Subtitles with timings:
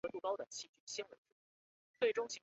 [0.03, 1.05] 董昌因功补石镜
[1.99, 2.39] 镇将。